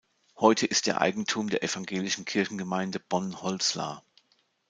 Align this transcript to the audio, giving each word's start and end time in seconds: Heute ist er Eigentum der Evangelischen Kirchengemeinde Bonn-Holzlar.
Heute 0.37 0.65
ist 0.65 0.87
er 0.87 0.99
Eigentum 0.99 1.51
der 1.51 1.61
Evangelischen 1.63 2.25
Kirchengemeinde 2.25 2.99
Bonn-Holzlar. 2.99 4.03